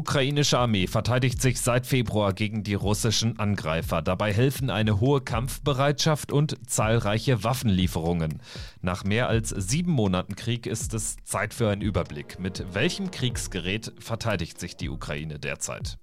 [0.00, 4.00] ukrainische Armee verteidigt sich seit Februar gegen die russischen Angreifer.
[4.00, 8.40] Dabei helfen eine hohe Kampfbereitschaft und zahlreiche Waffenlieferungen.
[8.80, 12.38] Nach mehr als sieben Monaten Krieg ist es Zeit für einen Überblick.
[12.38, 15.98] Mit welchem Kriegsgerät verteidigt sich die Ukraine derzeit?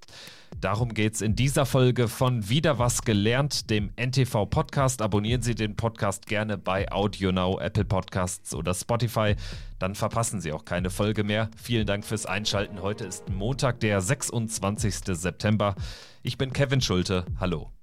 [0.60, 5.02] Darum geht es in dieser Folge von Wieder was gelernt, dem NTV Podcast.
[5.02, 9.36] Abonnieren Sie den Podcast gerne bei AudioNow, Apple Podcasts oder Spotify.
[9.80, 11.50] Dann verpassen Sie auch keine Folge mehr.
[11.56, 12.82] Vielen Dank fürs Einschalten.
[12.82, 14.96] Heute ist Montag, der 26.
[15.06, 15.76] September.
[16.24, 17.26] Ich bin Kevin Schulte.
[17.40, 17.77] Hallo.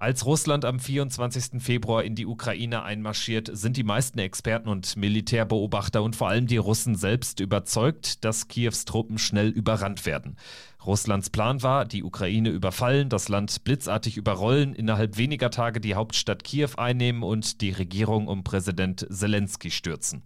[0.00, 1.62] Als Russland am 24.
[1.62, 6.56] Februar in die Ukraine einmarschiert, sind die meisten Experten und Militärbeobachter und vor allem die
[6.56, 10.38] Russen selbst überzeugt, dass Kiews Truppen schnell überrannt werden.
[10.86, 16.42] Russlands Plan war, die Ukraine überfallen, das Land blitzartig überrollen, innerhalb weniger Tage die Hauptstadt
[16.44, 20.22] Kiew einnehmen und die Regierung um Präsident Zelensky stürzen.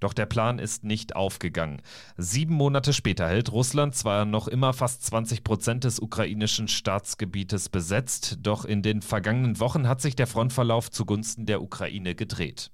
[0.00, 1.82] Doch der Plan ist nicht aufgegangen.
[2.16, 8.38] Sieben Monate später hält Russland zwar noch immer fast 20 Prozent des ukrainischen Staatsgebietes besetzt,
[8.40, 12.70] doch in den vergangenen Wochen hat sich der Frontverlauf zugunsten der Ukraine gedreht.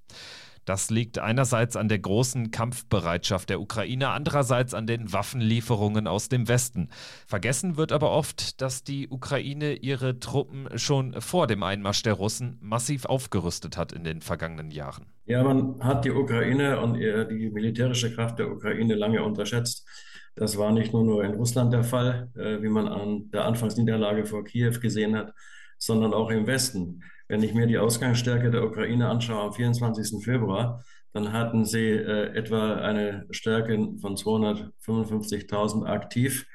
[0.65, 6.49] Das liegt einerseits an der großen Kampfbereitschaft der Ukraine, andererseits an den Waffenlieferungen aus dem
[6.49, 6.89] Westen.
[7.27, 12.59] Vergessen wird aber oft, dass die Ukraine ihre Truppen schon vor dem Einmarsch der Russen
[12.61, 15.07] massiv aufgerüstet hat in den vergangenen Jahren.
[15.27, 19.87] Ja, man hat die Ukraine und die militärische Kraft der Ukraine lange unterschätzt.
[20.35, 24.27] Das war nicht nur, nur in Russland der Fall, äh, wie man an der Anfangsniederlage
[24.27, 25.33] vor Kiew gesehen hat,
[25.79, 27.03] sondern auch im Westen.
[27.29, 30.23] Wenn ich mir die Ausgangsstärke der Ukraine anschaue am 24.
[30.25, 36.47] Februar, dann hatten sie äh, etwa eine Stärke von 255.000 aktiv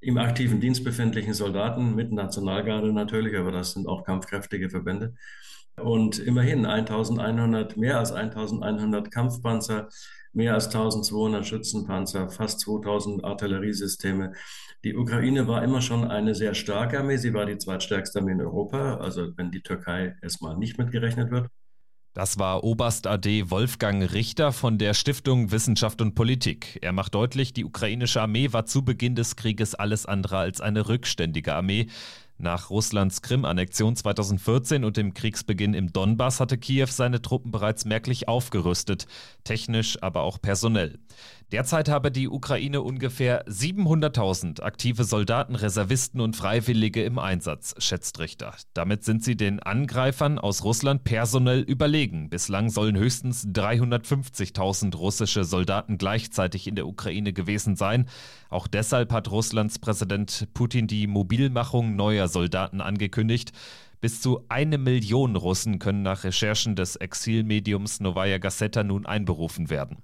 [0.00, 5.14] im aktiven Dienst befindlichen Soldaten mit Nationalgarde natürlich, aber das sind auch kampfkräftige Verbände.
[5.76, 9.88] Und immerhin 1100, mehr als 1100 Kampfpanzer,
[10.32, 14.32] mehr als 1200 Schützenpanzer, fast 2000 Artilleriesysteme.
[14.84, 17.16] Die Ukraine war immer schon eine sehr starke Armee.
[17.16, 21.48] Sie war die zweitstärkste Armee in Europa, also wenn die Türkei erstmal nicht mitgerechnet wird.
[22.14, 26.78] Das war Oberst AD Wolfgang Richter von der Stiftung Wissenschaft und Politik.
[26.82, 30.88] Er macht deutlich, die ukrainische Armee war zu Beginn des Krieges alles andere als eine
[30.88, 31.86] rückständige Armee.
[32.42, 38.26] Nach Russlands Krim-Annexion 2014 und dem Kriegsbeginn im Donbass hatte Kiew seine Truppen bereits merklich
[38.26, 39.06] aufgerüstet,
[39.44, 40.98] technisch, aber auch personell.
[41.52, 48.54] Derzeit habe die Ukraine ungefähr 700.000 aktive Soldaten, Reservisten und Freiwillige im Einsatz, schätzt Richter.
[48.72, 52.30] Damit sind sie den Angreifern aus Russland personell überlegen.
[52.30, 58.08] Bislang sollen höchstens 350.000 russische Soldaten gleichzeitig in der Ukraine gewesen sein.
[58.48, 63.52] Auch deshalb hat Russlands Präsident Putin die Mobilmachung neuer Soldaten angekündigt.
[64.00, 70.02] Bis zu eine Million Russen können nach Recherchen des Exilmediums Novaya Gazeta nun einberufen werden.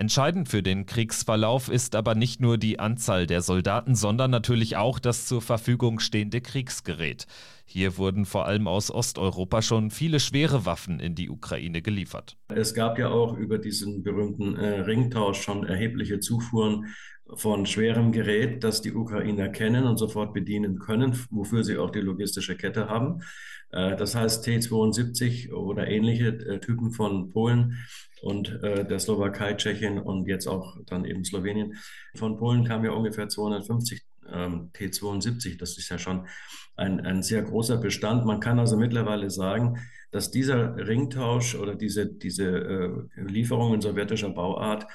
[0.00, 4.98] Entscheidend für den Kriegsverlauf ist aber nicht nur die Anzahl der Soldaten, sondern natürlich auch
[4.98, 7.26] das zur Verfügung stehende Kriegsgerät.
[7.66, 12.38] Hier wurden vor allem aus Osteuropa schon viele schwere Waffen in die Ukraine geliefert.
[12.48, 16.86] Es gab ja auch über diesen berühmten äh, Ringtausch schon erhebliche Zufuhren
[17.34, 22.00] von schwerem Gerät, das die Ukrainer kennen und sofort bedienen können, wofür sie auch die
[22.00, 23.22] logistische Kette haben.
[23.72, 27.78] Äh, das heißt T-72 oder ähnliche äh, Typen von Polen
[28.22, 31.76] und äh, der Slowakei, Tschechien und jetzt auch dann eben Slowenien.
[32.16, 34.02] Von Polen kamen ja ungefähr 250
[34.32, 35.58] ähm, T72.
[35.58, 36.26] Das ist ja schon
[36.76, 38.24] ein, ein sehr großer Bestand.
[38.26, 39.78] Man kann also mittlerweile sagen,
[40.10, 44.86] dass dieser Ringtausch oder diese, diese Lieferungen sowjetischer Bauart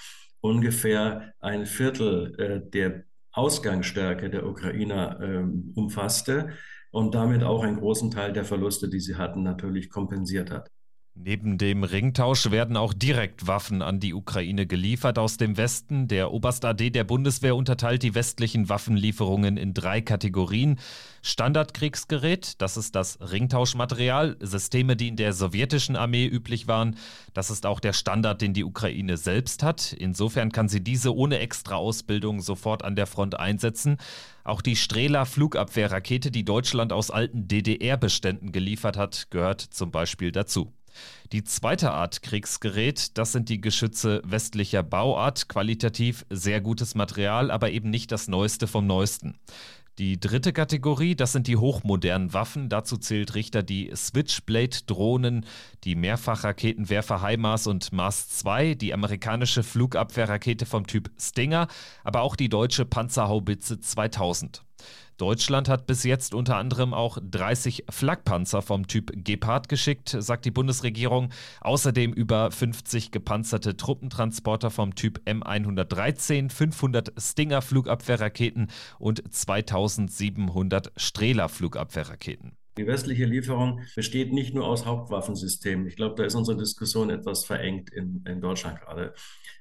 [0.46, 5.44] ungefähr ein Viertel äh, der Ausgangsstärke der Ukrainer äh,
[5.76, 6.50] umfasste
[6.92, 10.70] und damit auch einen großen Teil der Verluste, die sie hatten, natürlich kompensiert hat.
[11.18, 16.10] Neben dem Ringtausch werden auch direkt Waffen an die Ukraine geliefert aus dem Westen.
[16.10, 20.78] Der Oberst AD der Bundeswehr unterteilt die westlichen Waffenlieferungen in drei Kategorien.
[21.22, 26.98] Standardkriegsgerät, das ist das Ringtauschmaterial, Systeme, die in der sowjetischen Armee üblich waren.
[27.34, 29.94] Das ist auch der Standard, den die Ukraine selbst hat.
[29.94, 33.98] Insofern kann sie diese ohne extra Ausbildung sofort an der Front einsetzen.
[34.44, 40.75] Auch die Strela Flugabwehrrakete, die Deutschland aus alten DDR-Beständen geliefert hat, gehört zum Beispiel dazu.
[41.32, 47.72] Die zweite Art Kriegsgerät, das sind die Geschütze westlicher Bauart, qualitativ sehr gutes Material, aber
[47.72, 49.38] eben nicht das Neueste vom Neuesten.
[49.98, 52.68] Die dritte Kategorie, das sind die hochmodernen Waffen.
[52.68, 55.46] Dazu zählt Richter die Switchblade-Drohnen,
[55.86, 61.70] die Mehrfachraketenwerfer HIMARS und Mars 2, die amerikanische Flugabwehrrakete vom Typ Stinger,
[62.04, 64.66] aber auch die deutsche Panzerhaubitze 2000.
[65.18, 70.52] Deutschland hat bis jetzt unter anderem auch 30 Flakpanzer vom Typ Gepard geschickt, sagt die
[70.52, 71.30] Bundesregierung.
[71.62, 82.58] Außerdem über 50 gepanzerte Truppentransporter vom Typ M113, 500 Stinger-Flugabwehrraketen und 2700 Strehler-Flugabwehrraketen.
[82.78, 85.88] Die westliche Lieferung besteht nicht nur aus Hauptwaffensystemen.
[85.88, 89.14] Ich glaube, da ist unsere Diskussion etwas verengt in, in Deutschland gerade.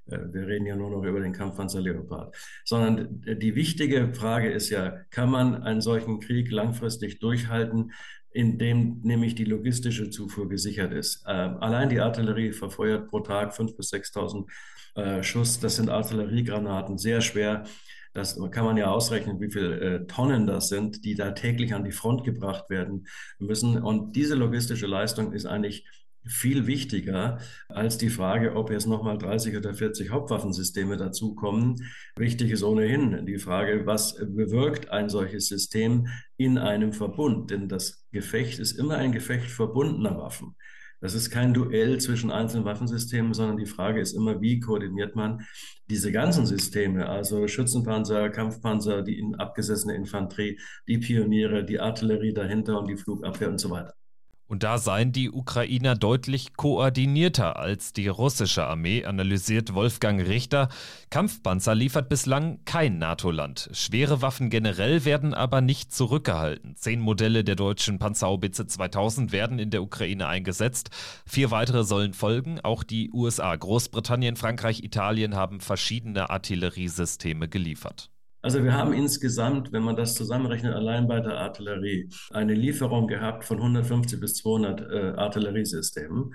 [0.06, 2.34] Äh, wir reden ja nur noch über den Kampfpanzer Leopard.
[2.64, 7.92] Sondern die wichtige Frage ist ja, kann man einen solchen Krieg langfristig durchhalten,
[8.32, 11.24] indem nämlich die logistische Zufuhr gesichert ist?
[11.24, 14.46] Äh, allein die Artillerie verfeuert pro Tag 5.000 bis 6.000
[14.96, 15.60] äh, Schuss.
[15.60, 17.64] Das sind Artilleriegranaten, sehr schwer.
[18.14, 21.84] Das kann man ja ausrechnen, wie viele äh, Tonnen das sind, die da täglich an
[21.84, 23.06] die Front gebracht werden
[23.38, 23.82] müssen.
[23.82, 25.84] Und diese logistische Leistung ist eigentlich
[26.26, 27.38] viel wichtiger
[27.68, 31.76] als die Frage, ob jetzt nochmal 30 oder 40 Hauptwaffensysteme dazukommen.
[32.16, 36.06] Wichtig ist ohnehin die Frage, was bewirkt ein solches System
[36.36, 37.50] in einem Verbund?
[37.50, 40.56] Denn das Gefecht ist immer ein Gefecht verbundener Waffen.
[41.00, 45.46] Das ist kein Duell zwischen einzelnen Waffensystemen, sondern die Frage ist immer, wie koordiniert man
[45.90, 50.58] diese ganzen Systeme, also Schützenpanzer, Kampfpanzer, die abgesessene Infanterie,
[50.88, 53.94] die Pioniere, die Artillerie dahinter und die Flugabwehr und so weiter.
[54.46, 60.68] Und da seien die Ukrainer deutlich koordinierter als die russische Armee, analysiert Wolfgang Richter.
[61.10, 63.70] Kampfpanzer liefert bislang kein NATO-Land.
[63.72, 66.76] Schwere Waffen generell werden aber nicht zurückgehalten.
[66.76, 70.90] Zehn Modelle der deutschen Panzerhaubitze 2000 werden in der Ukraine eingesetzt.
[71.26, 72.60] Vier weitere sollen folgen.
[72.60, 78.10] Auch die USA, Großbritannien, Frankreich, Italien haben verschiedene Artilleriesysteme geliefert.
[78.44, 83.46] Also wir haben insgesamt, wenn man das zusammenrechnet, allein bei der Artillerie eine Lieferung gehabt
[83.46, 86.34] von 150 bis 200 äh, Artilleriesystemen,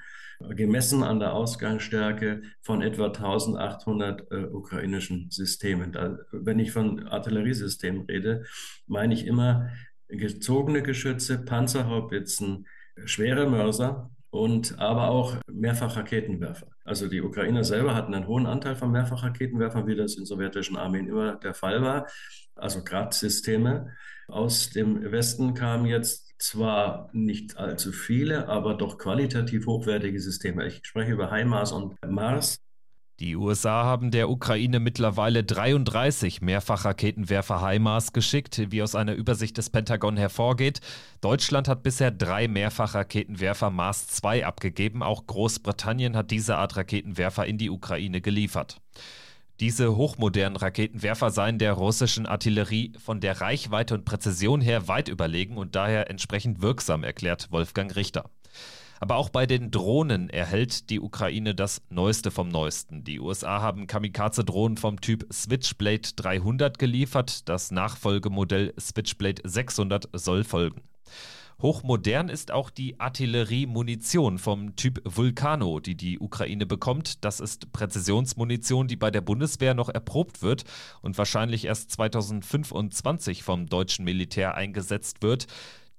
[0.56, 5.92] gemessen an der Ausgangsstärke von etwa 1800 äh, ukrainischen Systemen.
[5.92, 8.44] Da, wenn ich von Artilleriesystemen rede,
[8.88, 9.70] meine ich immer
[10.08, 12.66] gezogene Geschütze, Panzerhaubitzen,
[13.06, 16.68] schwere Mörser, und aber auch Mehrfachraketenwerfer.
[16.84, 21.08] Also die Ukrainer selber hatten einen hohen Anteil von Mehrfachraketenwerfern, wie das in sowjetischen Armeen
[21.08, 22.08] immer der Fall war.
[22.56, 23.92] Also Grad-Systeme.
[24.28, 30.68] Aus dem Westen kamen jetzt zwar nicht allzu viele, aber doch qualitativ hochwertige Systeme.
[30.68, 32.60] Ich spreche über HIMARS und Mars.
[33.20, 39.70] Die USA haben der Ukraine mittlerweile 33 Mehrfachraketenwerfer HIMARS geschickt, wie aus einer Übersicht des
[39.70, 40.80] Pentagon hervorgeht.
[41.20, 45.04] Deutschland hat bisher drei Mehrfachraketenwerfer Mars 2 abgegeben.
[45.04, 48.80] Auch Großbritannien hat diese Art Raketenwerfer in die Ukraine geliefert.
[49.60, 55.58] Diese hochmodernen Raketenwerfer seien der russischen Artillerie von der Reichweite und Präzision her weit überlegen
[55.58, 58.30] und daher entsprechend wirksam, erklärt Wolfgang Richter.
[59.00, 63.04] Aber auch bei den Drohnen erhält die Ukraine das Neueste vom Neuesten.
[63.04, 67.48] Die USA haben Kamikaze-Drohnen vom Typ Switchblade 300 geliefert.
[67.48, 70.82] Das Nachfolgemodell Switchblade 600 soll folgen.
[71.62, 77.26] Hochmodern ist auch die Artilleriemunition vom Typ Vulcano, die die Ukraine bekommt.
[77.26, 80.64] Das ist Präzisionsmunition, die bei der Bundeswehr noch erprobt wird
[81.02, 85.48] und wahrscheinlich erst 2025 vom deutschen Militär eingesetzt wird.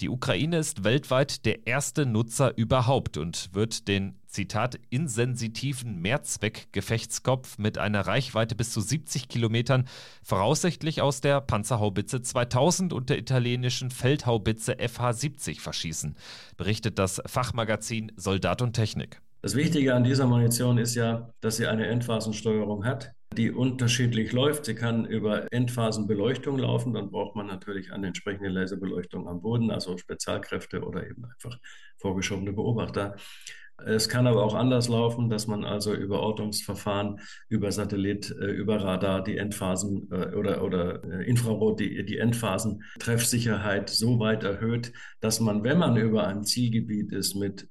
[0.01, 7.79] Die Ukraine ist weltweit der erste Nutzer überhaupt und wird den, Zitat, insensitiven Mehrzweck-Gefechtskopf mit
[7.79, 9.87] einer Reichweite bis zu 70 Kilometern
[10.23, 16.17] voraussichtlich aus der Panzerhaubitze 2000 und der italienischen Feldhaubitze FH-70 verschießen,
[16.57, 19.21] berichtet das Fachmagazin Soldat und Technik.
[19.43, 24.65] Das Wichtige an dieser Munition ist ja, dass sie eine Endphasensteuerung hat die unterschiedlich läuft.
[24.65, 29.97] Sie kann über Endphasenbeleuchtung laufen, dann braucht man natürlich eine entsprechende Laserbeleuchtung am Boden, also
[29.97, 31.59] Spezialkräfte oder eben einfach
[31.97, 33.17] vorgeschobene Beobachter.
[33.87, 38.83] Es kann aber auch anders laufen, dass man also über Ortungsverfahren, über Satellit, äh, über
[38.83, 45.41] Radar die Endphasen äh, oder, oder äh, Infrarot die, die Endphasentreffsicherheit so weit erhöht, dass
[45.41, 47.69] man, wenn man über einem Zielgebiet ist mit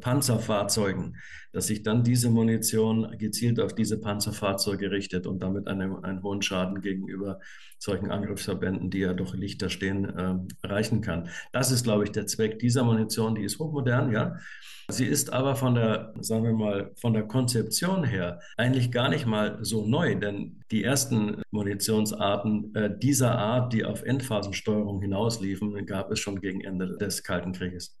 [0.00, 1.16] Panzerfahrzeugen,
[1.52, 6.42] dass sich dann diese Munition gezielt auf diese Panzerfahrzeuge richtet und damit einen, einen hohen
[6.42, 7.40] Schaden gegenüber
[7.78, 11.28] solchen Angriffsverbänden, die ja doch lichter stehen, äh, erreichen kann.
[11.52, 13.34] Das ist, glaube ich, der Zweck dieser Munition.
[13.34, 14.36] Die ist hochmodern, ja.
[14.90, 19.24] Sie ist aber von der, sagen wir mal, von der Konzeption her eigentlich gar nicht
[19.24, 26.10] mal so neu, denn die ersten Munitionsarten äh, dieser Art, die auf Endphasensteuerung hinausliefen, gab
[26.10, 27.96] es schon gegen Ende des Kalten Krieges.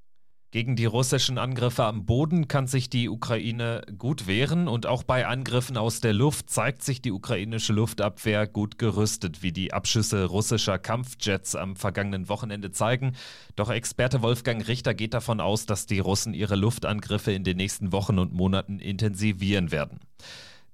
[0.52, 5.28] Gegen die russischen Angriffe am Boden kann sich die Ukraine gut wehren und auch bei
[5.28, 10.80] Angriffen aus der Luft zeigt sich die ukrainische Luftabwehr gut gerüstet, wie die Abschüsse russischer
[10.80, 13.12] Kampfjets am vergangenen Wochenende zeigen.
[13.54, 17.92] Doch Experte Wolfgang Richter geht davon aus, dass die Russen ihre Luftangriffe in den nächsten
[17.92, 20.00] Wochen und Monaten intensivieren werden.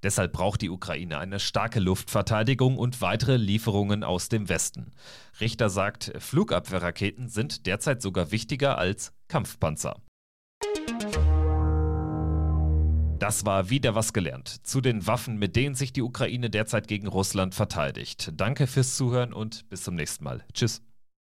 [0.03, 4.93] Deshalb braucht die Ukraine eine starke Luftverteidigung und weitere Lieferungen aus dem Westen.
[5.41, 9.97] Richter sagt, Flugabwehrraketen sind derzeit sogar wichtiger als Kampfpanzer.
[13.19, 17.07] Das war wieder was gelernt zu den Waffen, mit denen sich die Ukraine derzeit gegen
[17.07, 18.33] Russland verteidigt.
[18.37, 20.45] Danke fürs Zuhören und bis zum nächsten Mal.
[20.53, 20.83] Tschüss.